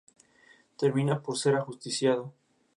Termina 0.79 1.21
por 1.21 1.37
ser 1.37 1.53
ajusticiado. 1.57 2.33